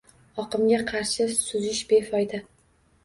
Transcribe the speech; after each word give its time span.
Oqimga 0.43 0.79
qarshi 0.93 1.27
suzish 1.41 1.85
befoyda 1.93 2.41